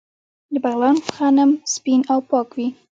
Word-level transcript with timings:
د 0.53 0.55
بغلان 0.63 0.97
غنم 1.15 1.51
سپین 1.73 2.01
او 2.11 2.19
پاک 2.29 2.49
وي. 2.57 2.67